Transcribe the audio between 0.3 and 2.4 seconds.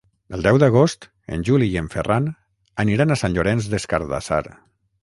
El deu d'agost en Juli i en Ferran